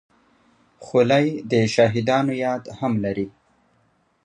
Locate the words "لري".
3.03-3.27